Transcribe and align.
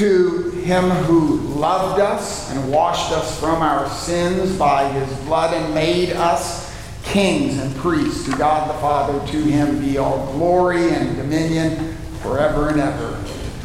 to 0.00 0.50
him 0.62 0.88
who 0.88 1.36
loved 1.58 2.00
us 2.00 2.50
and 2.52 2.72
washed 2.72 3.12
us 3.12 3.38
from 3.38 3.60
our 3.60 3.86
sins 3.90 4.56
by 4.56 4.88
his 4.88 5.18
blood 5.26 5.52
and 5.52 5.74
made 5.74 6.10
us 6.12 6.74
kings 7.04 7.58
and 7.58 7.76
priests 7.76 8.24
to 8.24 8.34
God 8.38 8.70
the 8.70 8.80
Father. 8.80 9.20
To 9.32 9.42
him 9.42 9.78
be 9.78 9.98
all 9.98 10.32
glory 10.32 10.88
and 10.88 11.16
dominion 11.16 11.94
forever 12.22 12.70
and 12.70 12.80
ever. 12.80 13.22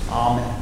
Amen. 0.10 0.62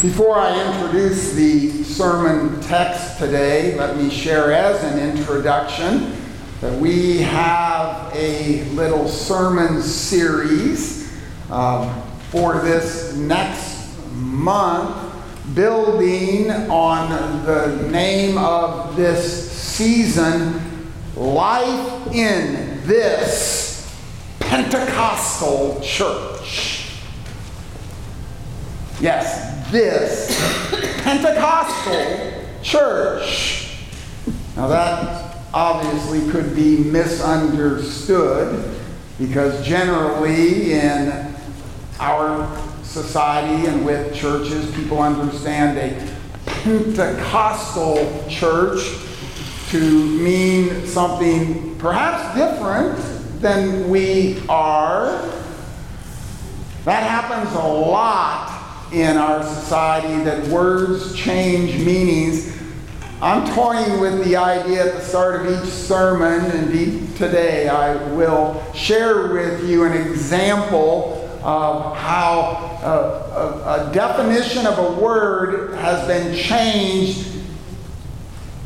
Before 0.00 0.38
I 0.38 0.72
introduce 0.72 1.34
the 1.34 1.84
sermon 1.84 2.62
text 2.62 3.18
today, 3.18 3.76
let 3.76 3.98
me 3.98 4.08
share 4.08 4.52
as 4.52 4.82
an 4.84 4.98
introduction 4.98 6.16
that 6.62 6.80
we 6.80 7.18
have 7.18 8.10
a 8.16 8.64
little 8.70 9.06
sermon 9.06 9.82
series 9.82 11.12
um, 11.50 12.02
for 12.34 12.58
this 12.58 13.14
next 13.14 13.96
month, 14.12 15.14
building 15.54 16.50
on 16.50 17.44
the 17.46 17.88
name 17.92 18.36
of 18.36 18.96
this 18.96 19.52
season, 19.52 20.90
Life 21.14 22.08
in 22.12 22.84
This 22.88 23.88
Pentecostal 24.40 25.80
Church. 25.80 26.90
Yes, 29.00 29.70
this 29.70 31.02
Pentecostal 31.04 32.48
church. 32.64 33.78
Now, 34.56 34.66
that 34.66 35.36
obviously 35.54 36.28
could 36.32 36.56
be 36.56 36.78
misunderstood 36.78 38.76
because 39.20 39.64
generally 39.64 40.72
in 40.72 41.33
our 42.00 42.48
society 42.82 43.66
and 43.66 43.84
with 43.84 44.14
churches, 44.14 44.74
people 44.74 45.00
understand 45.00 45.78
a 45.78 46.14
Pentecostal 46.46 48.24
church 48.28 48.80
to 49.68 49.80
mean 50.18 50.86
something 50.86 51.76
perhaps 51.78 52.36
different 52.36 53.40
than 53.40 53.88
we 53.88 54.42
are. 54.48 55.20
That 56.84 57.02
happens 57.02 57.54
a 57.54 57.66
lot 57.66 58.92
in 58.92 59.16
our 59.16 59.42
society 59.42 60.22
that 60.24 60.46
words 60.48 61.14
change 61.16 61.74
meanings. 61.84 62.56
I'm 63.20 63.46
toying 63.54 64.00
with 64.00 64.24
the 64.24 64.36
idea 64.36 64.86
at 64.86 64.94
the 64.94 65.00
start 65.00 65.46
of 65.46 65.64
each 65.64 65.72
sermon. 65.72 66.44
Indeed, 66.52 67.16
today 67.16 67.68
I 67.68 67.96
will 68.12 68.62
share 68.74 69.32
with 69.32 69.68
you 69.68 69.84
an 69.84 69.92
example 69.92 71.13
of 71.44 71.94
how 71.94 72.80
a, 72.82 72.88
a, 72.88 73.90
a 73.90 73.94
definition 73.94 74.66
of 74.66 74.78
a 74.78 74.92
word 74.98 75.74
has 75.74 76.06
been 76.08 76.34
changed 76.34 77.28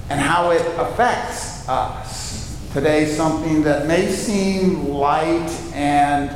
and 0.08 0.20
how 0.20 0.52
it 0.52 0.62
affects 0.78 1.68
us. 1.68 2.56
Today, 2.72 3.06
something 3.06 3.62
that 3.62 3.88
may 3.88 4.08
seem 4.12 4.90
light 4.90 5.50
and, 5.74 6.30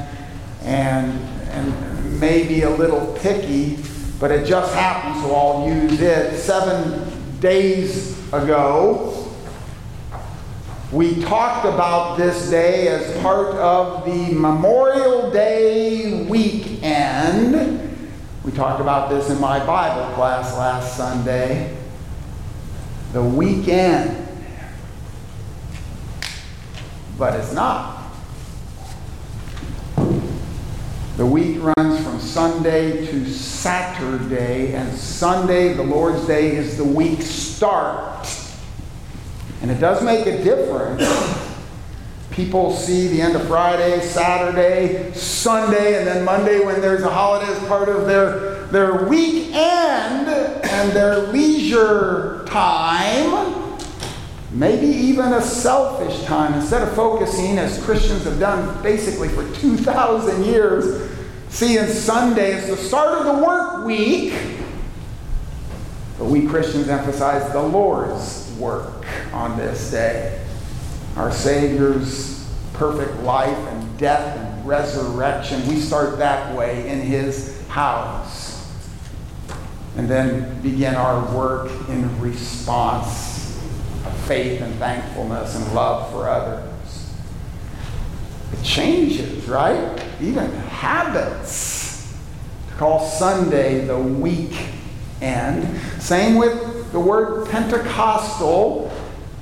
and, 0.63 1.21
and 1.51 2.21
maybe 2.21 2.63
a 2.63 2.71
little 2.71 3.17
picky, 3.21 3.79
but 4.19 4.33
it 4.33 4.45
just 4.45 4.75
happened, 4.75 5.23
so 5.23 5.35
I'll 5.35 5.69
use 5.69 6.01
it. 6.01 6.39
Seven 6.39 7.39
days 7.39 8.19
ago, 8.33 9.12
we 10.93 11.23
talked 11.23 11.65
about 11.65 12.19
this 12.19 12.51
day 12.51 12.89
as 12.89 13.19
part 13.23 13.55
of 13.55 14.05
the 14.05 14.35
Memorial 14.35 15.31
Day 15.31 16.27
weekend. 16.27 17.97
We 18.45 18.53
talked 18.53 18.79
about 18.79 19.09
this 19.09 19.31
in 19.31 19.41
my 19.41 19.65
Bible 19.65 20.15
class 20.15 20.55
last 20.59 20.95
Sunday. 20.95 21.75
The 23.15 23.23
weekend. 23.23 24.19
But 27.17 27.41
it's 27.41 27.55
not. 27.55 28.13
The 31.17 31.27
week 31.27 31.59
runs 31.63 32.05
from 32.05 32.21
Sunday 32.21 33.07
to 33.07 33.33
Saturday, 33.33 34.75
and 34.75 34.95
Sunday, 34.99 35.73
the 35.73 35.85
Lord's 35.85 36.27
Day, 36.27 36.55
is 36.55 36.77
the 36.77 36.85
week 36.85 37.23
start. 37.23 38.27
And 39.63 39.71
it 39.71 39.79
does 39.81 40.03
make 40.03 40.27
a 40.27 40.43
difference. 40.43 41.03
People 42.31 42.75
see 42.75 43.09
the 43.09 43.23
end 43.23 43.37
of 43.37 43.47
Friday, 43.47 44.01
Saturday, 44.01 45.13
Sunday, 45.13 45.99
and 45.99 46.07
then 46.07 46.25
Monday 46.25 46.65
when 46.65 46.81
there's 46.81 47.03
a 47.03 47.11
holiday 47.11 47.51
as 47.51 47.59
part 47.69 47.89
of 47.89 48.07
their, 48.07 48.67
their 48.67 49.07
weekend 49.07 50.29
and 50.29 50.93
their 50.93 51.19
leisure 51.33 52.45
time 52.47 53.63
maybe 54.53 54.87
even 54.87 55.33
a 55.33 55.41
selfish 55.41 56.23
time, 56.25 56.55
instead 56.55 56.83
of 56.83 56.95
focusing, 56.95 57.59
as 57.59 57.83
Christians 57.85 58.25
have 58.25 58.39
done 58.39 58.83
basically 58.83 59.29
for 59.29 59.51
2,000 59.55 60.45
years, 60.45 61.11
seeing 61.49 61.87
Sunday 61.87 62.53
as 62.53 62.69
the 62.69 62.77
start 62.77 63.19
of 63.19 63.37
the 63.37 63.45
work 63.45 63.85
week. 63.85 64.35
But 66.23 66.31
we 66.31 66.47
Christians 66.47 66.87
emphasize 66.89 67.53
the 67.53 67.61
Lord's 67.61 68.49
work 68.57 69.05
on 69.33 69.59
this 69.59 69.91
day. 69.91 70.41
Our 71.17 71.33
Savior's 71.33 72.49
perfect 72.75 73.25
life 73.25 73.59
and 73.59 73.99
death 73.99 74.39
and 74.39 74.65
resurrection. 74.65 75.67
We 75.67 75.81
start 75.81 76.19
that 76.19 76.57
way 76.57 76.89
in 76.89 77.01
His 77.01 77.67
house. 77.67 78.73
And 79.97 80.09
then 80.09 80.63
begin 80.63 80.95
our 80.95 81.25
work 81.37 81.73
in 81.89 82.21
response 82.21 83.59
of 84.07 84.17
faith 84.29 84.61
and 84.61 84.73
thankfulness 84.77 85.57
and 85.57 85.75
love 85.75 86.13
for 86.13 86.29
others. 86.29 87.13
It 88.53 88.63
changes, 88.63 89.49
right? 89.49 90.01
Even 90.21 90.53
habits. 90.53 92.17
To 92.69 92.75
call 92.77 93.05
Sunday 93.05 93.87
the 93.87 93.99
weekend. 95.23 95.81
Same 96.01 96.37
with 96.37 96.93
the 96.93 97.01
word 97.01 97.49
Pentecostal. 97.49 98.93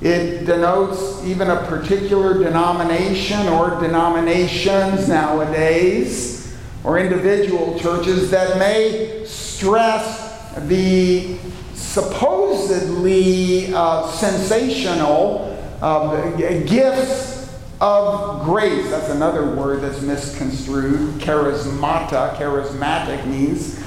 It 0.01 0.45
denotes 0.45 1.23
even 1.25 1.49
a 1.49 1.57
particular 1.67 2.43
denomination 2.43 3.47
or 3.49 3.79
denominations 3.79 5.07
nowadays, 5.07 6.55
or 6.83 6.97
individual 6.97 7.79
churches 7.79 8.31
that 8.31 8.57
may 8.57 9.23
stress 9.25 10.55
the 10.67 11.37
supposedly 11.75 13.73
uh, 13.73 14.07
sensational 14.07 15.47
uh, 15.81 16.31
gifts 16.37 17.47
of 17.79 18.43
grace. 18.43 18.89
That's 18.89 19.09
another 19.09 19.55
word 19.55 19.81
that's 19.81 20.01
misconstrued. 20.01 21.19
Charismata, 21.19 22.35
charismatic 22.37 23.25
means 23.27 23.79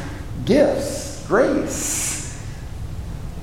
gifts, 0.44 1.13
grace. 1.26 2.14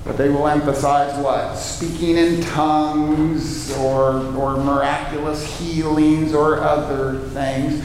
But 0.03 0.17
they 0.17 0.29
will 0.29 0.47
emphasize 0.47 1.15
what? 1.23 1.55
Speaking 1.55 2.17
in 2.17 2.41
tongues 2.41 3.71
or, 3.77 4.13
or 4.35 4.57
miraculous 4.57 5.59
healings 5.59 6.33
or 6.33 6.59
other 6.59 7.19
things. 7.29 7.83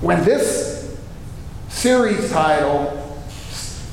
When 0.00 0.24
this 0.24 0.98
series 1.68 2.30
title 2.30 2.98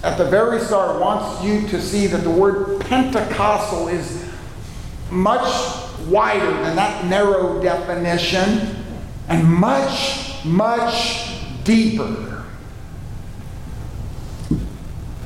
at 0.04 0.18
the 0.18 0.26
very 0.26 0.60
start 0.60 1.02
wants 1.02 1.44
you 1.44 1.68
to 1.70 1.82
see 1.82 2.08
that 2.08 2.20
the 2.20 2.30
word 2.30 2.80
Pentecostal 2.82 3.88
is 3.88 4.30
much 5.10 5.42
wider 6.08 6.52
than 6.64 6.76
that 6.76 7.06
narrow 7.06 7.62
definition 7.62 8.76
and 9.28 9.48
much, 9.48 10.46
much 10.46 11.64
deeper. 11.64 12.29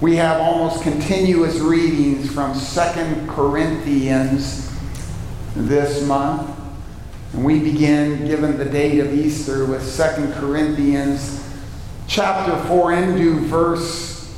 We 0.04 0.18
have 0.18 0.42
almost 0.42 0.84
continuous 0.84 1.60
readings 1.60 2.30
from 2.30 2.56
Second 2.56 3.30
Corinthians 3.30 4.70
this 5.56 6.06
month. 6.06 6.54
And 7.32 7.46
we 7.46 7.60
begin, 7.60 8.28
given 8.28 8.58
the 8.58 8.66
date 8.66 9.00
of 9.00 9.14
Easter, 9.14 9.64
with 9.64 9.82
Second 9.82 10.34
Corinthians 10.34 11.42
chapter 12.06 12.62
4 12.68 12.92
into 12.92 13.40
verse 13.48 14.30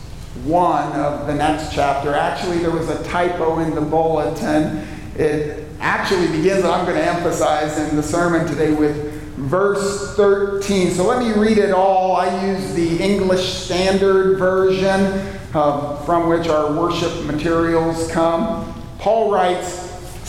1 0.43 0.91
of 0.99 1.25
the 1.25 1.33
next 1.33 1.73
chapter. 1.73 2.13
Actually, 2.13 2.59
there 2.59 2.69
was 2.69 2.87
a 2.89 3.03
typo 3.03 3.57
in 3.57 3.73
the 3.73 3.81
bulletin. 3.81 4.87
It 5.17 5.65
actually 5.79 6.27
begins, 6.27 6.63
I'm 6.63 6.85
going 6.85 6.97
to 6.97 7.03
emphasize 7.03 7.79
in 7.79 7.95
the 7.95 8.03
sermon 8.03 8.45
today, 8.45 8.71
with 8.71 9.13
verse 9.33 10.15
13. 10.15 10.91
So 10.91 11.07
let 11.07 11.17
me 11.23 11.33
read 11.33 11.57
it 11.57 11.71
all. 11.71 12.17
I 12.17 12.51
use 12.51 12.71
the 12.75 12.99
English 12.99 13.51
Standard 13.51 14.37
Version 14.37 15.34
uh, 15.55 15.95
from 16.03 16.27
which 16.27 16.47
our 16.49 16.73
worship 16.73 17.23
materials 17.23 18.11
come. 18.11 18.73
Paul 18.99 19.31
writes, 19.31 19.67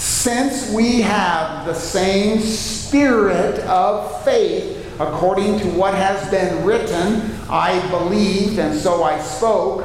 Since 0.01 0.73
we 0.73 1.01
have 1.03 1.67
the 1.67 1.75
same 1.75 2.39
spirit 2.41 3.59
of 3.61 4.25
faith 4.25 4.85
according 5.01 5.59
to 5.59 5.67
what 5.71 5.95
has 5.95 6.31
been 6.31 6.65
written, 6.65 7.37
I 7.51 7.87
believed, 7.91 8.59
and 8.59 8.79
so 8.79 9.03
I 9.03 9.21
spoke, 9.21 9.85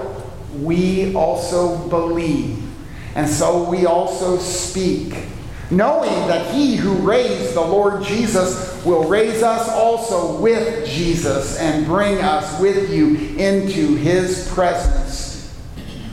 we 0.59 1.13
also 1.15 1.88
believe, 1.89 2.63
and 3.15 3.27
so 3.27 3.67
we 3.67 3.85
also 3.85 4.38
speak, 4.38 5.25
knowing 5.71 6.27
that 6.27 6.53
he 6.53 6.75
who 6.75 6.93
raised 6.97 7.55
the 7.55 7.61
Lord 7.61 8.03
Jesus 8.03 8.85
will 8.85 9.05
raise 9.05 9.41
us 9.41 9.67
also 9.69 10.39
with 10.39 10.85
Jesus 10.88 11.57
and 11.57 11.85
bring 11.85 12.19
us 12.19 12.59
with 12.61 12.91
you 12.91 13.15
into 13.38 13.95
his 13.95 14.47
presence 14.53 15.30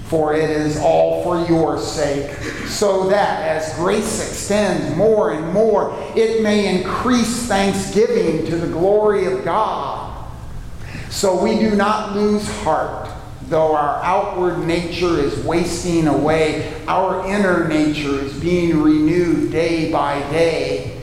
for 0.08 0.34
it 0.34 0.48
is 0.48 0.78
all 0.78 1.22
for 1.22 1.44
your 1.46 1.78
sake, 1.78 2.30
so 2.66 3.08
that 3.08 3.42
as 3.42 3.74
grace 3.74 4.26
extends 4.26 4.96
more 4.96 5.32
and 5.32 5.52
more, 5.52 5.94
it 6.16 6.42
may 6.42 6.74
increase 6.74 7.46
thanksgiving 7.46 8.46
to 8.46 8.56
the 8.56 8.68
glory 8.68 9.26
of 9.26 9.44
God. 9.44 10.26
So 11.10 11.42
we 11.42 11.58
do 11.58 11.74
not 11.76 12.14
lose 12.14 12.48
heart, 12.62 13.10
though 13.48 13.74
our 13.74 14.02
outward 14.02 14.58
nature 14.66 15.18
is 15.18 15.38
wasting 15.44 16.06
away, 16.06 16.82
our 16.86 17.26
inner 17.26 17.68
nature 17.68 18.20
is 18.20 18.38
being 18.40 18.82
renewed 18.82 19.50
day 19.50 19.92
by 19.92 20.20
day. 20.30 21.00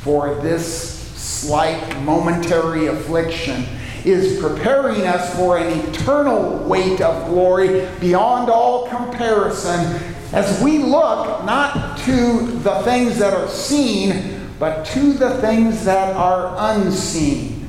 For 0.00 0.36
this 0.36 0.94
slight 1.16 2.00
momentary 2.02 2.86
affliction 2.86 3.66
is 4.06 4.40
preparing 4.40 5.04
us 5.06 5.34
for 5.36 5.58
an 5.58 5.80
eternal 5.88 6.58
weight 6.58 7.00
of 7.00 7.28
glory 7.28 7.88
beyond 8.00 8.48
all 8.48 8.88
comparison 8.88 10.00
as 10.32 10.62
we 10.62 10.78
look 10.78 11.44
not 11.44 11.98
to 11.98 12.46
the 12.62 12.82
things 12.82 13.18
that 13.18 13.34
are 13.34 13.48
seen, 13.48 14.48
but 14.58 14.84
to 14.86 15.12
the 15.12 15.38
things 15.40 15.84
that 15.84 16.14
are 16.14 16.54
unseen. 16.74 17.66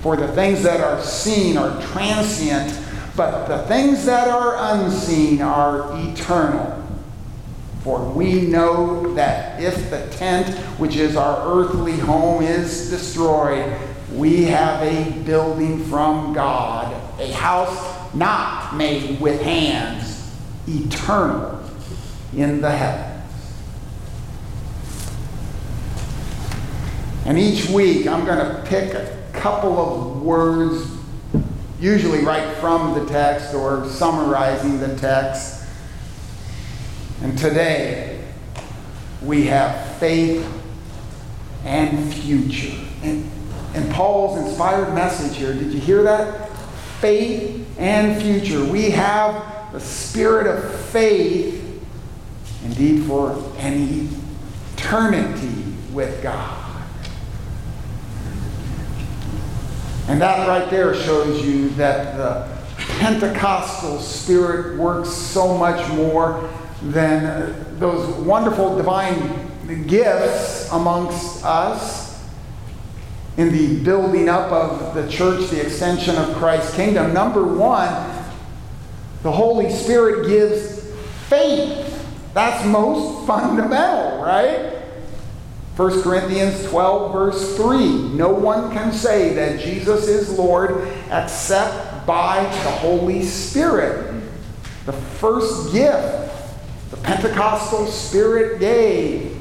For 0.00 0.16
the 0.16 0.28
things 0.28 0.62
that 0.62 0.80
are 0.80 1.02
seen 1.02 1.56
are 1.58 1.80
transient, 1.82 2.78
but 3.16 3.46
the 3.46 3.58
things 3.66 4.06
that 4.06 4.28
are 4.28 4.56
unseen 4.74 5.42
are 5.42 5.90
eternal. 6.08 6.85
For 7.86 8.00
we 8.00 8.40
know 8.40 9.14
that 9.14 9.62
if 9.62 9.90
the 9.90 10.08
tent, 10.08 10.52
which 10.80 10.96
is 10.96 11.14
our 11.14 11.40
earthly 11.46 11.96
home, 11.96 12.42
is 12.42 12.90
destroyed, 12.90 13.78
we 14.12 14.42
have 14.46 14.82
a 14.82 15.12
building 15.20 15.84
from 15.84 16.32
God, 16.32 16.92
a 17.20 17.30
house 17.30 18.12
not 18.12 18.74
made 18.74 19.20
with 19.20 19.40
hands, 19.40 20.34
eternal 20.66 21.62
in 22.34 22.60
the 22.60 22.72
heavens. 22.72 23.22
And 27.24 27.38
each 27.38 27.68
week 27.68 28.08
I'm 28.08 28.24
going 28.24 28.44
to 28.44 28.64
pick 28.68 28.94
a 28.94 29.16
couple 29.32 29.78
of 29.78 30.22
words, 30.22 30.90
usually 31.78 32.24
right 32.24 32.56
from 32.56 32.98
the 32.98 33.06
text 33.06 33.54
or 33.54 33.88
summarizing 33.88 34.80
the 34.80 34.96
text. 34.96 35.65
And 37.22 37.38
today 37.38 38.24
we 39.22 39.46
have 39.46 39.98
faith 39.98 40.46
and 41.64 42.12
future. 42.12 42.78
And 43.02 43.30
and 43.76 43.92
Paul's 43.92 44.38
inspired 44.38 44.94
message 44.94 45.36
here. 45.36 45.52
Did 45.52 45.70
you 45.70 45.78
hear 45.78 46.02
that? 46.04 46.48
Faith 46.98 47.68
and 47.78 48.20
future. 48.22 48.64
We 48.64 48.90
have 48.92 49.70
the 49.70 49.80
spirit 49.80 50.46
of 50.46 50.74
faith, 50.86 51.84
indeed, 52.64 53.04
for 53.04 53.32
an 53.58 54.08
eternity 54.72 55.74
with 55.92 56.22
God. 56.22 56.62
And 60.08 60.22
that 60.22 60.48
right 60.48 60.70
there 60.70 60.94
shows 60.94 61.44
you 61.44 61.68
that 61.70 62.16
the 62.16 62.48
Pentecostal 62.98 63.98
spirit 63.98 64.78
works 64.78 65.10
so 65.10 65.58
much 65.58 65.86
more 65.92 66.48
than 66.82 67.24
uh, 67.24 67.64
those 67.78 68.14
wonderful 68.16 68.76
divine 68.76 69.86
gifts 69.86 70.70
amongst 70.72 71.44
us 71.44 72.06
in 73.36 73.52
the 73.52 73.82
building 73.82 74.28
up 74.28 74.50
of 74.50 74.94
the 74.94 75.08
church, 75.10 75.50
the 75.50 75.60
extension 75.60 76.16
of 76.16 76.34
Christ's 76.36 76.74
kingdom. 76.74 77.12
Number 77.12 77.44
one, 77.44 78.14
the 79.22 79.32
Holy 79.32 79.70
Spirit 79.70 80.26
gives 80.28 80.90
faith. 81.28 81.92
That's 82.32 82.64
most 82.66 83.26
fundamental, 83.26 84.22
right? 84.22 84.74
1 85.76 86.02
Corinthians 86.02 86.66
12, 86.70 87.12
verse 87.12 87.56
3. 87.56 88.14
No 88.14 88.30
one 88.30 88.72
can 88.72 88.92
say 88.92 89.34
that 89.34 89.60
Jesus 89.60 90.08
is 90.08 90.38
Lord 90.38 90.88
except 91.10 92.06
by 92.06 92.42
the 92.42 92.70
Holy 92.70 93.22
Spirit. 93.22 94.14
The 94.86 94.92
first 94.92 95.72
gift 95.72 96.25
Pentecostal 97.06 97.86
Spirit 97.86 98.58
gave 98.58 99.40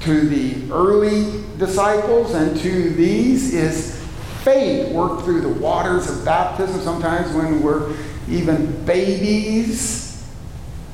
to 0.00 0.26
the 0.26 0.72
early 0.72 1.44
disciples 1.58 2.32
and 2.32 2.58
to 2.60 2.90
these 2.94 3.52
is 3.52 4.02
faith 4.42 4.90
worked 4.90 5.22
through 5.22 5.42
the 5.42 5.50
waters 5.50 6.08
of 6.08 6.24
baptism, 6.24 6.80
sometimes 6.80 7.30
when 7.36 7.62
we're 7.62 7.94
even 8.26 8.86
babies 8.86 10.26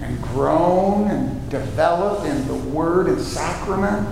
and 0.02 0.20
grown 0.20 1.08
and 1.12 1.48
developed 1.48 2.26
in 2.26 2.48
the 2.48 2.56
word 2.56 3.06
and 3.06 3.20
sacrament. 3.20 4.08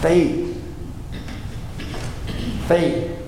Faith. 0.00 0.62
Faith. 2.66 3.18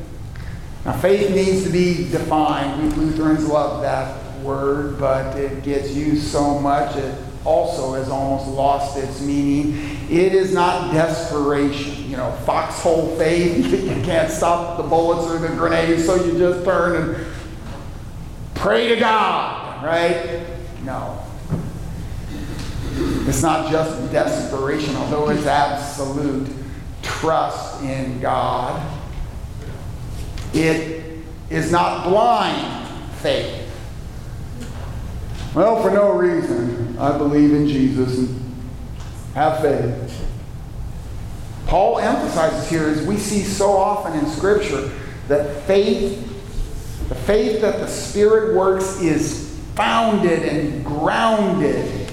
Now, 0.86 0.96
faith 0.96 1.34
needs 1.34 1.64
to 1.64 1.70
be 1.70 2.08
defined. 2.10 2.82
We 2.82 2.88
Lutherans 3.04 3.46
love 3.46 3.82
that 3.82 4.25
word, 4.46 4.98
but 4.98 5.36
it 5.36 5.62
gets 5.62 5.92
used 5.92 6.28
so 6.28 6.58
much 6.58 6.96
it 6.96 7.14
also 7.46 7.94
has 7.94 8.08
almost 8.08 8.48
lost 8.48 8.98
its 8.98 9.20
meaning. 9.20 9.74
It 10.10 10.34
is 10.34 10.52
not 10.52 10.92
desperation, 10.92 12.10
you 12.10 12.16
know, 12.16 12.32
foxhole 12.44 13.16
faith. 13.16 13.66
you 13.96 14.02
can't 14.04 14.30
stop 14.30 14.76
the 14.76 14.82
bullets 14.82 15.30
or 15.30 15.38
the 15.38 15.54
grenades, 15.54 16.04
so 16.04 16.16
you 16.24 16.36
just 16.38 16.64
turn 16.64 16.96
and 17.10 17.26
pray 18.54 18.88
to 18.88 18.96
God, 18.96 19.84
right? 19.84 20.44
No. 20.84 21.22
It's 23.28 23.42
not 23.42 23.70
just 23.70 24.12
desperation, 24.12 24.96
although 24.96 25.28
it's 25.30 25.46
absolute 25.46 26.48
trust 27.02 27.82
in 27.82 28.20
God. 28.20 28.82
It 30.52 31.22
is 31.50 31.70
not 31.70 32.04
blind 32.08 32.88
faith. 33.16 33.65
Well, 35.56 35.82
for 35.82 35.90
no 35.90 36.12
reason, 36.12 36.98
I 36.98 37.16
believe 37.16 37.54
in 37.54 37.66
Jesus 37.66 38.18
and 38.18 38.54
have 39.32 39.62
faith. 39.62 40.28
Paul 41.66 41.98
emphasizes 41.98 42.68
here, 42.68 42.86
as 42.90 43.06
we 43.06 43.16
see 43.16 43.40
so 43.40 43.70
often 43.70 44.18
in 44.18 44.26
Scripture, 44.26 44.92
that 45.28 45.62
faith, 45.62 47.08
the 47.08 47.14
faith 47.14 47.62
that 47.62 47.78
the 47.78 47.86
Spirit 47.86 48.54
works, 48.54 49.00
is 49.00 49.58
founded 49.74 50.42
and 50.42 50.84
grounded, 50.84 52.12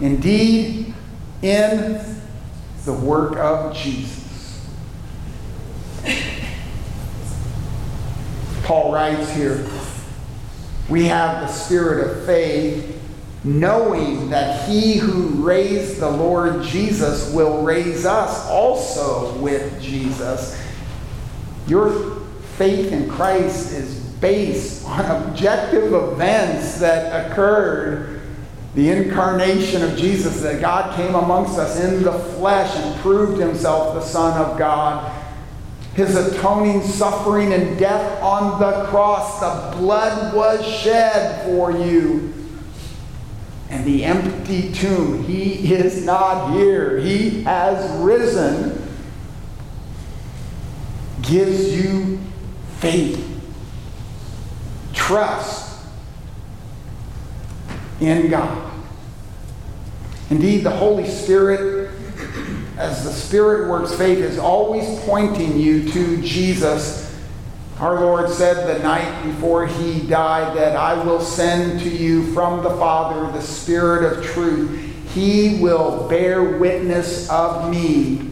indeed, 0.00 0.94
in 1.42 2.00
the 2.84 2.92
work 2.92 3.36
of 3.36 3.74
Jesus. 3.74 4.64
Paul 8.62 8.92
writes 8.92 9.28
here, 9.32 9.68
we 10.88 11.06
have 11.06 11.40
the 11.40 11.48
spirit 11.48 12.10
of 12.10 12.24
faith, 12.26 13.00
knowing 13.42 14.30
that 14.30 14.68
he 14.68 14.94
who 14.94 15.28
raised 15.44 15.98
the 16.00 16.10
Lord 16.10 16.62
Jesus 16.62 17.32
will 17.32 17.62
raise 17.62 18.06
us 18.06 18.46
also 18.48 19.36
with 19.38 19.80
Jesus. 19.80 20.60
Your 21.66 22.20
faith 22.56 22.92
in 22.92 23.08
Christ 23.08 23.72
is 23.72 23.98
based 24.20 24.84
on 24.86 25.04
objective 25.04 25.92
events 25.92 26.78
that 26.78 27.30
occurred. 27.30 28.20
The 28.74 28.90
incarnation 28.90 29.82
of 29.82 29.96
Jesus, 29.96 30.42
that 30.42 30.60
God 30.60 30.94
came 30.96 31.14
amongst 31.14 31.58
us 31.58 31.80
in 31.80 32.02
the 32.02 32.12
flesh 32.12 32.76
and 32.76 33.00
proved 33.00 33.40
himself 33.40 33.94
the 33.94 34.02
Son 34.02 34.38
of 34.38 34.58
God 34.58 35.25
his 35.96 36.14
atoning 36.14 36.82
suffering 36.82 37.54
and 37.54 37.78
death 37.78 38.22
on 38.22 38.60
the 38.60 38.84
cross. 38.88 39.40
The 39.40 39.78
blood 39.78 40.34
was 40.34 40.64
shed 40.64 41.46
for 41.46 41.72
you. 41.72 42.34
And 43.70 43.82
the 43.86 44.04
empty 44.04 44.72
tomb, 44.72 45.24
he 45.24 45.72
is 45.72 46.04
not 46.04 46.52
here. 46.52 46.98
He 46.98 47.42
has 47.44 47.90
risen. 48.02 48.82
Gives 51.22 51.74
you 51.74 52.20
faith, 52.76 53.42
trust 54.92 55.80
in 58.00 58.28
God. 58.28 58.70
Indeed, 60.28 60.58
the 60.58 60.70
Holy 60.70 61.08
Spirit 61.08 61.85
as 62.76 63.04
the 63.04 63.10
Spirit 63.10 63.70
works, 63.70 63.94
faith 63.94 64.18
is 64.18 64.38
always 64.38 65.00
pointing 65.00 65.58
you 65.58 65.90
to 65.92 66.22
Jesus. 66.22 67.04
Our 67.78 68.00
Lord 68.00 68.30
said 68.30 68.74
the 68.74 68.82
night 68.82 69.24
before 69.24 69.66
he 69.66 70.00
died 70.06 70.56
that 70.56 70.76
I 70.76 71.02
will 71.02 71.20
send 71.20 71.80
to 71.80 71.88
you 71.88 72.32
from 72.32 72.62
the 72.62 72.70
Father 72.70 73.32
the 73.32 73.42
Spirit 73.42 74.12
of 74.12 74.24
truth. 74.24 74.82
He 75.14 75.58
will 75.60 76.06
bear 76.08 76.58
witness 76.58 77.30
of 77.30 77.70
me. 77.70 78.30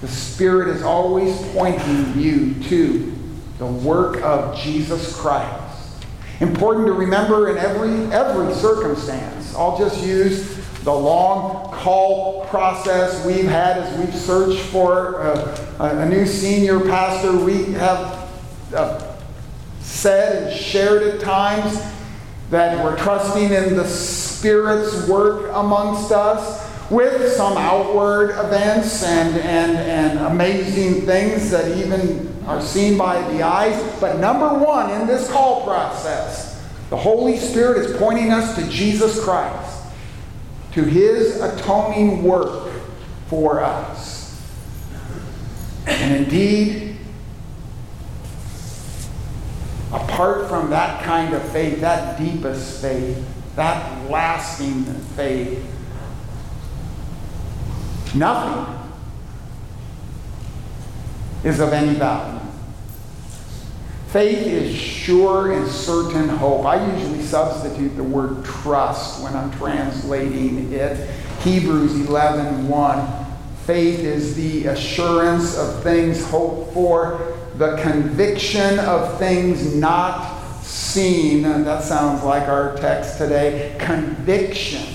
The 0.00 0.08
Spirit 0.08 0.68
is 0.68 0.82
always 0.82 1.36
pointing 1.52 2.20
you 2.20 2.54
to 2.64 3.12
the 3.58 3.66
work 3.66 4.22
of 4.22 4.56
Jesus 4.56 5.16
Christ. 5.16 6.04
Important 6.40 6.86
to 6.86 6.92
remember 6.92 7.50
in 7.50 7.58
every, 7.58 8.12
every 8.12 8.52
circumstance. 8.54 9.54
I'll 9.54 9.78
just 9.78 10.02
use 10.04 10.61
the 10.84 10.92
long 10.92 11.70
call 11.72 12.44
process 12.46 13.24
we've 13.24 13.44
had 13.44 13.78
as 13.78 13.98
we've 13.98 14.14
searched 14.14 14.60
for 14.66 15.20
a, 15.20 15.64
a 15.78 16.08
new 16.08 16.26
senior 16.26 16.80
pastor. 16.80 17.36
We 17.36 17.72
have 17.74 18.30
uh, 18.74 19.16
said 19.80 20.48
and 20.48 20.60
shared 20.60 21.02
at 21.02 21.20
times 21.20 21.80
that 22.50 22.84
we're 22.84 22.98
trusting 22.98 23.52
in 23.52 23.76
the 23.76 23.86
Spirit's 23.86 25.08
work 25.08 25.50
amongst 25.54 26.10
us 26.12 26.68
with 26.90 27.32
some 27.32 27.56
outward 27.56 28.30
events 28.30 29.02
and, 29.02 29.36
and, 29.38 29.78
and 29.78 30.18
amazing 30.18 31.06
things 31.06 31.50
that 31.50 31.78
even 31.78 32.30
are 32.46 32.60
seen 32.60 32.98
by 32.98 33.22
the 33.32 33.42
eyes. 33.42 33.80
But 34.00 34.18
number 34.18 34.52
one 34.58 34.90
in 35.00 35.06
this 35.06 35.30
call 35.30 35.64
process, 35.64 36.60
the 36.90 36.96
Holy 36.96 37.38
Spirit 37.38 37.78
is 37.86 37.96
pointing 37.96 38.32
us 38.32 38.54
to 38.56 38.68
Jesus 38.68 39.24
Christ, 39.24 39.71
to 40.72 40.84
his 40.84 41.40
atoning 41.40 42.22
work 42.22 42.72
for 43.28 43.60
us. 43.60 44.40
And 45.86 46.24
indeed, 46.24 46.96
apart 49.92 50.48
from 50.48 50.70
that 50.70 51.02
kind 51.04 51.34
of 51.34 51.42
faith, 51.50 51.80
that 51.80 52.18
deepest 52.18 52.80
faith, 52.80 53.26
that 53.56 54.10
lasting 54.10 54.84
faith, 55.16 55.62
nothing 58.14 58.78
is 61.44 61.60
of 61.60 61.72
any 61.72 61.94
value. 61.98 62.41
Faith 64.12 64.46
is 64.46 64.76
sure 64.76 65.52
and 65.52 65.66
certain 65.66 66.28
hope. 66.28 66.66
I 66.66 66.86
usually 66.96 67.22
substitute 67.22 67.96
the 67.96 68.04
word 68.04 68.44
trust 68.44 69.22
when 69.22 69.34
I'm 69.34 69.50
translating 69.52 70.70
it. 70.70 71.08
Hebrews 71.40 72.06
11 72.06 72.68
1. 72.68 73.26
Faith 73.64 74.00
is 74.00 74.36
the 74.36 74.66
assurance 74.66 75.56
of 75.56 75.82
things 75.82 76.28
hoped 76.28 76.74
for, 76.74 77.38
the 77.56 77.78
conviction 77.78 78.78
of 78.80 79.18
things 79.18 79.74
not 79.74 80.60
seen. 80.62 81.46
And 81.46 81.66
that 81.66 81.82
sounds 81.82 82.22
like 82.22 82.48
our 82.48 82.76
text 82.76 83.16
today. 83.16 83.74
Conviction. 83.78 84.94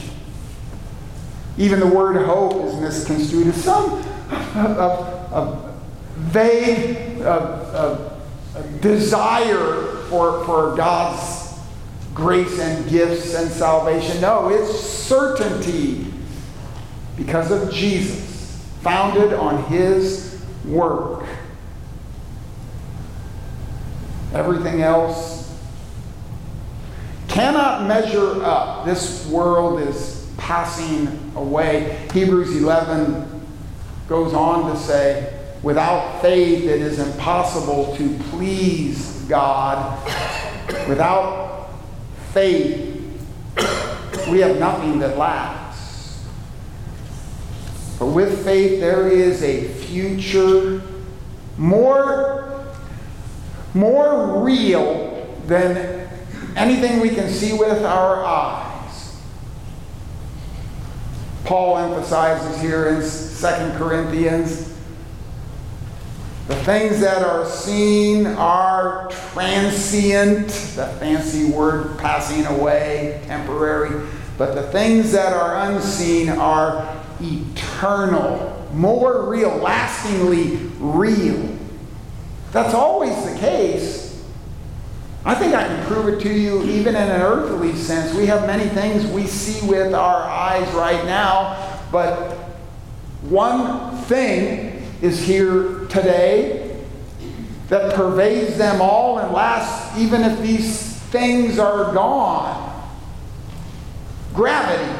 Even 1.57 1.79
the 1.79 1.87
word 1.87 2.23
hope 2.23 2.63
is 2.65 2.75
misconstrued 2.75 3.47
as 3.47 3.63
some 3.63 3.93
of, 3.93 4.77
of, 4.77 5.33
of 5.33 5.75
vague 6.17 7.19
uh, 7.23 8.13
desire 8.81 9.97
for, 10.09 10.43
for 10.45 10.75
God's 10.75 11.53
grace 12.13 12.59
and 12.59 12.89
gifts 12.89 13.35
and 13.35 13.49
salvation. 13.51 14.19
No, 14.21 14.49
it's 14.49 14.79
certainty 14.79 16.07
because 17.15 17.51
of 17.51 17.71
Jesus, 17.73 18.65
founded 18.81 19.33
on 19.33 19.63
his 19.65 20.41
work. 20.65 21.25
Everything 24.33 24.81
else 24.81 25.37
cannot 27.27 27.87
measure 27.87 28.43
up. 28.43 28.85
This 28.85 29.27
world 29.27 29.79
is 29.79 30.27
passing 30.37 31.31
away. 31.35 32.07
Hebrews 32.13 32.55
11 32.55 33.45
goes 34.07 34.33
on 34.33 34.71
to 34.71 34.79
say, 34.79 35.36
Without 35.63 36.21
faith, 36.21 36.63
it 36.65 36.81
is 36.81 36.99
impossible 36.99 37.95
to 37.97 38.17
please 38.29 39.25
God. 39.27 39.97
Without 40.87 41.69
faith, 42.31 42.95
we 44.29 44.39
have 44.39 44.59
nothing 44.59 44.99
that 44.99 45.17
lasts. 45.17 46.25
But 47.97 48.07
with 48.07 48.43
faith, 48.45 48.79
there 48.79 49.07
is 49.07 49.41
a 49.41 49.67
future 49.67 50.83
more, 51.57 52.67
more 53.73 54.43
real 54.43 55.35
than 55.47 56.07
anything 56.55 56.99
we 56.99 57.09
can 57.09 57.29
see 57.29 57.53
with 57.53 57.83
our 57.83 58.23
eyes. 58.23 59.19
Paul 61.45 61.77
emphasizes 61.77 62.61
here 62.61 62.87
in 62.89 62.97
2 62.99 63.77
Corinthians 63.77 64.76
the 66.47 66.55
things 66.63 67.01
that 67.01 67.23
are 67.23 67.45
seen 67.45 68.25
are 68.25 69.09
transient, 69.09 70.47
the 70.47 70.87
fancy 70.97 71.51
word 71.51 71.97
passing 71.97 72.45
away, 72.45 73.21
temporary. 73.27 74.07
But 74.37 74.55
the 74.55 74.63
things 74.63 75.11
that 75.11 75.33
are 75.33 75.69
unseen 75.69 76.29
are 76.29 77.03
eternal, 77.19 78.65
more 78.73 79.29
real, 79.29 79.57
lastingly 79.57 80.55
real. 80.79 81.57
That's 82.53 82.73
always 82.73 83.15
the 83.25 83.37
case. 83.39 84.25
I 85.25 85.35
think 85.35 85.53
I 85.53 85.67
can 85.67 85.85
prove 85.87 86.07
it 86.07 86.21
to 86.21 86.33
you 86.33 86.63
even 86.63 86.95
in 86.95 87.09
an 87.09 87.21
earthly 87.21 87.75
sense. 87.75 88.15
We 88.15 88.27
have 88.27 88.47
many 88.47 88.69
things 88.69 89.05
we 89.07 89.27
see 89.27 89.67
with 89.67 89.93
our 89.93 90.21
eyes 90.21 90.73
right 90.73 91.03
now, 91.03 91.81
but 91.91 92.35
one 93.23 93.97
thing 94.03 94.87
is 95.01 95.19
here 95.19 95.76
today 95.89 96.77
that 97.69 97.93
pervades 97.93 98.57
them 98.57 98.81
all 98.81 99.19
and 99.19 99.33
lasts 99.33 99.97
even 99.97 100.21
if 100.21 100.39
these 100.41 100.97
things 101.09 101.59
are 101.59 101.93
gone. 101.93 102.63
Gravity. 104.33 104.91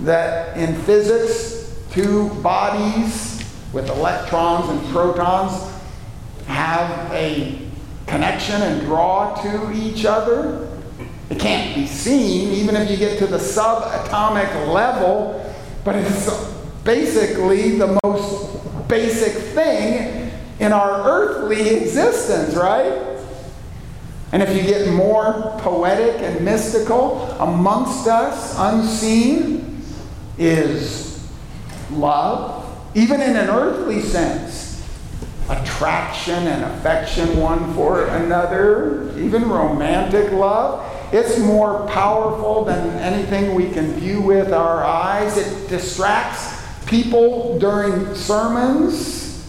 That 0.00 0.56
in 0.56 0.74
physics, 0.82 1.74
two 1.90 2.28
bodies 2.42 3.44
with 3.72 3.88
electrons 3.88 4.68
and 4.70 4.86
protons 4.88 5.70
have 6.46 7.12
a 7.12 7.68
connection 8.06 8.60
and 8.60 8.80
draw 8.82 9.34
to 9.42 9.72
each 9.72 10.04
other. 10.04 10.68
It 11.28 11.38
can't 11.38 11.74
be 11.74 11.86
seen, 11.86 12.52
even 12.54 12.74
if 12.74 12.90
you 12.90 12.96
get 12.96 13.18
to 13.20 13.26
the 13.26 13.36
subatomic 13.38 14.66
level, 14.72 15.54
but 15.84 15.94
it's 15.94 16.49
basically 16.84 17.78
the 17.78 17.98
most 18.04 18.88
basic 18.88 19.32
thing 19.54 20.30
in 20.58 20.72
our 20.72 21.08
earthly 21.08 21.68
existence, 21.70 22.54
right? 22.54 23.10
And 24.32 24.42
if 24.42 24.56
you 24.56 24.62
get 24.62 24.92
more 24.92 25.56
poetic 25.58 26.20
and 26.20 26.44
mystical, 26.44 27.22
amongst 27.40 28.06
us, 28.06 28.54
unseen, 28.58 29.82
is 30.38 31.28
love, 31.90 32.66
even 32.94 33.20
in 33.20 33.36
an 33.36 33.48
earthly 33.48 34.00
sense. 34.00 34.68
Attraction 35.48 36.46
and 36.46 36.64
affection 36.64 37.38
one 37.38 37.74
for 37.74 38.06
another, 38.06 39.18
even 39.18 39.48
romantic 39.48 40.30
love. 40.30 40.86
It's 41.12 41.40
more 41.40 41.88
powerful 41.88 42.64
than 42.64 42.90
anything 42.98 43.54
we 43.56 43.68
can 43.70 43.94
view 43.94 44.20
with 44.20 44.52
our 44.52 44.84
eyes. 44.84 45.36
It 45.36 45.68
distracts 45.68 46.59
people 46.90 47.56
during 47.60 48.14
sermons. 48.16 49.48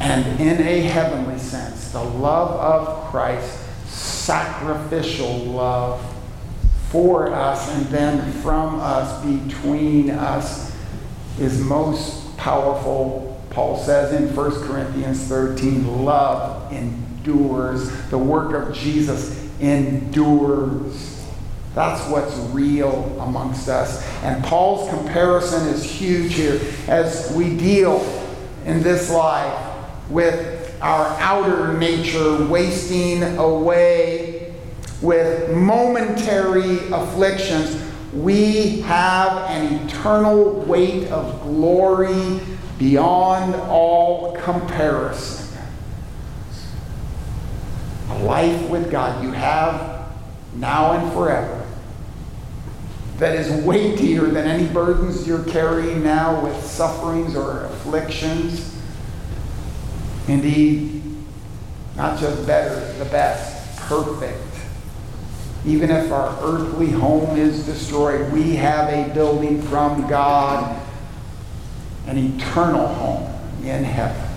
And 0.00 0.40
in 0.40 0.60
a 0.66 0.80
heavenly 0.82 1.38
sense, 1.38 1.90
the 1.90 2.02
love 2.02 2.50
of 2.52 3.10
Christ, 3.10 3.58
sacrificial 3.86 5.36
love 5.38 6.00
for 6.90 7.32
us 7.32 7.68
and 7.74 7.86
then 7.86 8.32
from 8.42 8.78
us, 8.78 9.24
between 9.24 10.10
us, 10.10 10.74
is 11.38 11.60
most 11.60 12.36
powerful. 12.36 13.42
Paul 13.50 13.76
says 13.76 14.12
in 14.12 14.34
1 14.34 14.50
Corinthians 14.68 15.20
13, 15.24 16.04
love 16.04 16.72
endures. 16.72 17.90
The 18.08 18.18
work 18.18 18.54
of 18.54 18.74
Jesus 18.74 19.48
endures. 19.60 21.11
That's 21.74 22.06
what's 22.10 22.36
real 22.52 23.16
amongst 23.20 23.68
us. 23.68 24.06
And 24.22 24.44
Paul's 24.44 24.90
comparison 24.90 25.68
is 25.68 25.82
huge 25.82 26.34
here 26.34 26.60
as 26.86 27.32
we 27.34 27.56
deal 27.56 28.00
in 28.66 28.82
this 28.82 29.10
life 29.10 29.58
with 30.10 30.76
our 30.82 31.06
outer 31.18 31.72
nature 31.78 32.44
wasting 32.44 33.22
away 33.38 34.54
with 35.00 35.50
momentary 35.50 36.76
afflictions. 36.90 37.80
we 38.12 38.82
have 38.82 39.50
an 39.50 39.86
eternal 39.86 40.52
weight 40.66 41.08
of 41.08 41.40
glory 41.40 42.40
beyond 42.78 43.54
all 43.54 44.36
comparison. 44.36 45.58
A 48.10 48.18
life 48.18 48.68
with 48.68 48.90
God 48.90 49.24
you 49.24 49.30
have 49.30 50.12
now 50.54 50.92
and 50.92 51.10
forever 51.14 51.61
that 53.22 53.36
is 53.36 53.48
weightier 53.64 54.26
than 54.26 54.48
any 54.48 54.66
burdens 54.66 55.28
you're 55.28 55.44
carrying 55.44 56.02
now 56.02 56.44
with 56.44 56.60
sufferings 56.66 57.36
or 57.36 57.66
afflictions. 57.66 58.76
Indeed, 60.26 61.04
not 61.94 62.18
just 62.18 62.44
better, 62.48 62.92
the 62.94 63.04
best, 63.04 63.78
perfect. 63.82 64.42
Even 65.64 65.88
if 65.88 66.10
our 66.10 66.36
earthly 66.42 66.90
home 66.90 67.38
is 67.38 67.64
destroyed, 67.64 68.32
we 68.32 68.56
have 68.56 68.92
a 68.92 69.14
building 69.14 69.62
from 69.62 70.08
God, 70.08 70.84
an 72.08 72.18
eternal 72.18 72.88
home 72.88 73.32
in 73.62 73.84
heaven. 73.84 74.28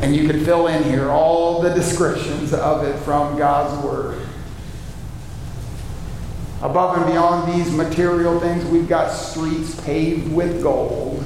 And 0.00 0.16
you 0.16 0.26
can 0.26 0.42
fill 0.42 0.68
in 0.68 0.84
here 0.84 1.10
all 1.10 1.60
the 1.60 1.74
descriptions 1.74 2.54
of 2.54 2.84
it 2.84 2.98
from 3.00 3.36
God's 3.36 3.84
Word. 3.84 4.21
Above 6.62 6.96
and 6.96 7.06
beyond 7.06 7.52
these 7.52 7.72
material 7.72 8.38
things, 8.38 8.64
we've 8.66 8.88
got 8.88 9.10
streets 9.10 9.78
paved 9.80 10.32
with 10.32 10.62
gold. 10.62 11.24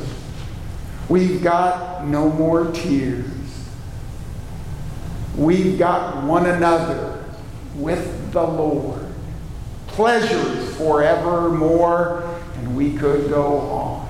We've 1.11 1.43
got 1.43 2.07
no 2.07 2.31
more 2.31 2.73
tears. 2.73 3.31
We've 5.37 5.79
got 5.79 6.25
one 6.25 6.47
another 6.47 7.23
with 7.75 8.33
the 8.33 8.43
Lord. 8.43 9.07
Pleasures 9.89 10.75
forevermore, 10.77 12.41
and 12.57 12.75
we 12.75 12.97
could 12.97 13.29
go 13.29 13.59
on. 13.59 14.09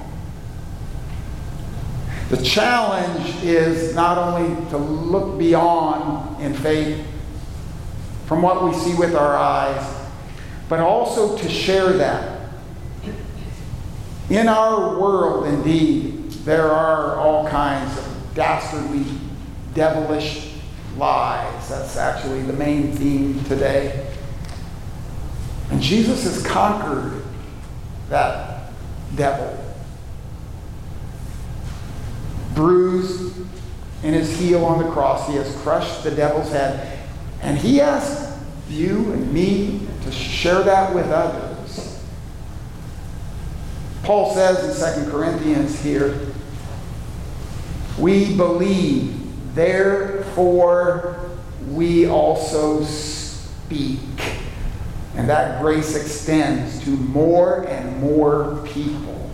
The 2.29 2.37
challenge 2.39 3.43
is 3.43 3.95
not 3.97 4.17
only 4.17 4.71
to 4.71 4.79
look 4.79 5.39
beyond 5.39 6.41
in 6.41 6.55
faith 6.55 7.05
from 8.27 8.43
what 8.43 8.65
we 8.65 8.73
see 8.75 8.95
with 8.95 9.17
our 9.17 9.37
eyes, 9.37 9.96
but 10.69 10.81
also 10.81 11.37
to 11.39 11.49
share 11.49 11.93
that. 11.95 12.51
In 14.29 14.49
our 14.49 14.99
world, 14.99 15.47
indeed, 15.47 16.31
there 16.45 16.71
are 16.71 17.17
all 17.17 17.47
kinds 17.49 17.97
of 17.99 18.35
dastardly, 18.35 19.05
devilish 19.75 20.53
lies. 20.97 21.69
That's 21.69 21.97
actually 21.97 22.43
the 22.43 22.53
main 22.53 22.93
theme 22.93 23.43
today. 23.45 24.13
And 25.71 25.81
Jesus 25.81 26.25
has 26.25 26.45
conquered 26.45 27.23
that 28.09 28.71
devil. 29.15 29.65
Bruised 32.55 33.37
in 34.03 34.15
his 34.15 34.39
heel 34.39 34.65
on 34.65 34.83
the 34.85 34.91
cross, 34.91 35.29
he 35.29 35.35
has 35.37 35.55
crushed 35.63 36.05
the 36.05 36.11
devil's 36.11 36.51
head. 36.51 36.99
And 37.43 37.59
he 37.59 37.81
asks 37.81 38.37
you 38.69 39.13
and 39.13 39.33
me 39.33 39.86
to 40.07 40.13
share 40.13 40.63
that 40.63 40.95
with 40.95 41.11
others. 41.11 42.01
Paul 44.03 44.33
says 44.35 44.81
in 44.81 45.05
2 45.05 45.11
Corinthians 45.11 45.81
here, 45.81 46.29
we 47.99 48.37
believe, 48.37 49.55
therefore 49.55 51.19
we 51.71 52.07
also 52.07 52.85
speak. 52.85 53.99
And 55.17 55.29
that 55.29 55.61
grace 55.61 55.97
extends 55.97 56.85
to 56.85 56.91
more 56.91 57.67
and 57.69 57.99
more 58.01 58.63
people. 58.67 59.31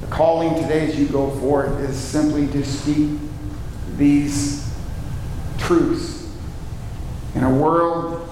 The 0.00 0.06
calling 0.08 0.60
today 0.60 0.88
as 0.88 0.98
you 0.98 1.06
go 1.06 1.30
forth 1.38 1.78
is 1.80 1.96
simply 1.96 2.48
to 2.48 2.64
speak 2.64 3.18
these 3.96 4.68
truths 5.58 6.28
in 7.34 7.44
a 7.44 7.54
world 7.54 8.25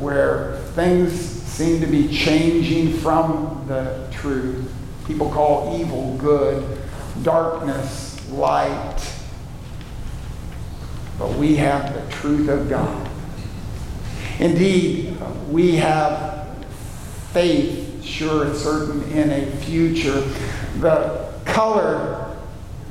where 0.00 0.58
things 0.74 1.12
seem 1.12 1.80
to 1.80 1.86
be 1.86 2.08
changing 2.08 2.98
from 2.98 3.64
the 3.68 4.08
truth. 4.12 4.72
People 5.06 5.30
call 5.30 5.78
evil 5.80 6.16
good, 6.16 6.78
darkness 7.22 8.28
light. 8.30 8.96
But 11.18 11.34
we 11.34 11.56
have 11.56 11.94
the 11.94 12.12
truth 12.12 12.48
of 12.48 12.68
God. 12.68 13.08
Indeed, 14.40 15.16
we 15.48 15.76
have 15.76 16.48
faith, 17.32 18.02
sure 18.02 18.46
and 18.46 18.56
certain, 18.56 19.02
in 19.12 19.30
a 19.30 19.46
future. 19.58 20.20
The 20.80 21.32
color 21.44 22.36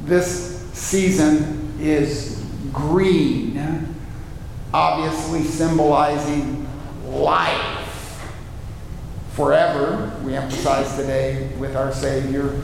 this 0.06 0.62
season 0.74 1.76
is 1.80 2.46
green, 2.72 3.96
obviously 4.74 5.44
symbolizing 5.44 6.66
life 7.14 7.74
forever, 9.34 10.16
we 10.24 10.36
emphasize 10.36 10.96
today 10.96 11.50
with 11.58 11.76
our 11.76 11.92
Savior, 11.92 12.62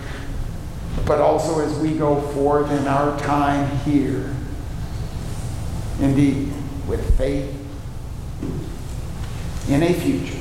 but 1.06 1.20
also 1.20 1.62
as 1.62 1.78
we 1.80 1.98
go 1.98 2.22
forth 2.34 2.70
in 2.72 2.88
our 2.88 3.18
time 3.20 3.76
here. 3.80 4.36
Indeed, 6.00 6.52
with 6.88 7.18
faith 7.18 7.56
in 9.68 9.84
a 9.84 9.94
future. 9.94 10.39